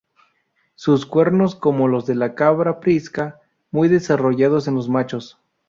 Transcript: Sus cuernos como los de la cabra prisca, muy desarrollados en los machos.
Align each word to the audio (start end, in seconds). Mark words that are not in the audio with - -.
Sus 0.73 1.05
cuernos 1.05 1.53
como 1.53 1.87
los 1.87 2.07
de 2.07 2.15
la 2.15 2.33
cabra 2.33 2.79
prisca, 2.79 3.39
muy 3.69 3.87
desarrollados 3.87 4.67
en 4.67 4.73
los 4.73 4.89
machos. 4.89 5.37